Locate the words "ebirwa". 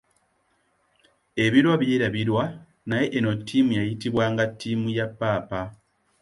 1.45-1.73